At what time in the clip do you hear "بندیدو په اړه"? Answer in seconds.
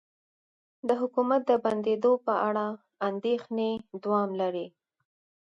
1.63-2.65